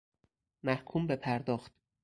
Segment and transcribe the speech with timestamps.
[0.63, 1.71] محکوم به پرداخت...